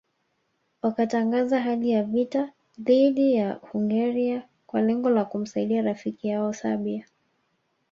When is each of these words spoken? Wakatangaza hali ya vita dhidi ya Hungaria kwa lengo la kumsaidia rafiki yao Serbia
Wakatangaza 0.81 1.59
hali 1.61 1.89
ya 1.91 2.03
vita 2.03 2.51
dhidi 2.79 3.33
ya 3.33 3.53
Hungaria 3.53 4.43
kwa 4.67 4.81
lengo 4.81 5.09
la 5.09 5.25
kumsaidia 5.25 5.81
rafiki 5.81 6.27
yao 6.27 6.53
Serbia 6.53 7.05